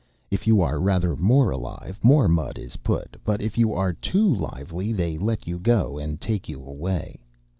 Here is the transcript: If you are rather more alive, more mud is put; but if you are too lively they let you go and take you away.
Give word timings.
If 0.31 0.47
you 0.47 0.63
are 0.63 0.79
rather 0.81 1.15
more 1.15 1.51
alive, 1.51 1.99
more 2.01 2.27
mud 2.27 2.57
is 2.57 2.77
put; 2.77 3.17
but 3.23 3.39
if 3.39 3.55
you 3.55 3.71
are 3.75 3.93
too 3.93 4.25
lively 4.27 4.91
they 4.93 5.19
let 5.19 5.45
you 5.45 5.59
go 5.59 5.99
and 5.99 6.19
take 6.19 6.49
you 6.49 6.59
away. 6.63 7.19